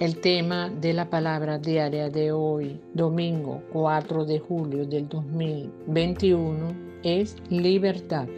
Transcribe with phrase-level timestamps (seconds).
[0.00, 7.34] El tema de la palabra diaria de hoy, domingo 4 de julio del 2021, es
[7.50, 8.28] libertad.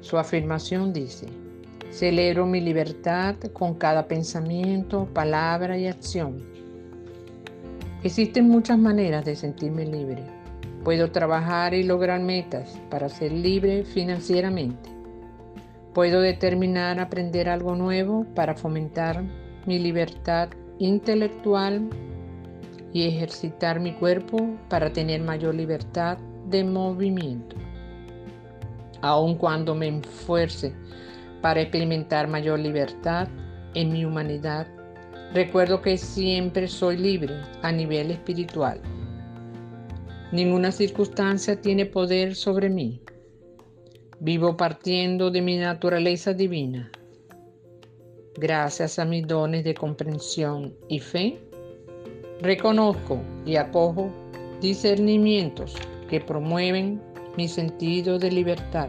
[0.00, 1.28] Su afirmación dice,
[1.92, 6.42] celebro mi libertad con cada pensamiento, palabra y acción.
[8.02, 10.24] Existen muchas maneras de sentirme libre.
[10.82, 14.90] Puedo trabajar y lograr metas para ser libre financieramente.
[15.92, 19.22] Puedo determinar aprender algo nuevo para fomentar
[19.66, 21.88] mi libertad intelectual
[22.92, 26.18] y ejercitar mi cuerpo para tener mayor libertad
[26.48, 27.56] de movimiento.
[29.00, 30.74] Aun cuando me esfuerce
[31.40, 33.28] para experimentar mayor libertad
[33.74, 34.66] en mi humanidad,
[35.32, 38.80] recuerdo que siempre soy libre a nivel espiritual.
[40.32, 43.00] Ninguna circunstancia tiene poder sobre mí.
[44.20, 46.90] Vivo partiendo de mi naturaleza divina
[48.36, 51.40] gracias a mis dones de comprensión y fe,
[52.40, 54.10] reconozco y acojo
[54.60, 55.74] discernimientos
[56.08, 57.00] que promueven
[57.36, 58.88] mi sentido de libertad.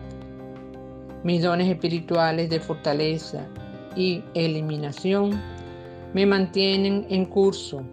[1.23, 3.47] Mis dones espirituales de fortaleza
[3.95, 5.41] y eliminación
[6.13, 7.83] me mantienen en curso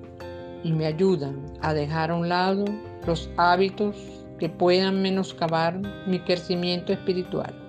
[0.62, 2.64] y me ayudan a dejar a un lado
[3.06, 3.96] los hábitos
[4.38, 7.61] que puedan menoscabar mi crecimiento espiritual.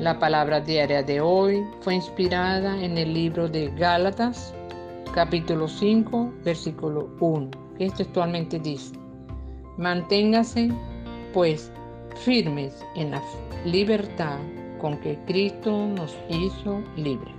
[0.00, 4.54] La palabra diaria de hoy fue inspirada en el libro de Gálatas,
[5.12, 8.94] capítulo 5, versículo 1, que textualmente dice,
[9.76, 10.70] manténgase
[11.34, 11.70] pues
[12.24, 13.22] firmes en la
[13.66, 14.38] libertad
[14.80, 17.34] con que Cristo nos hizo libres.